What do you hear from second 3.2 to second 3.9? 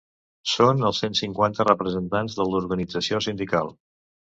Sindical.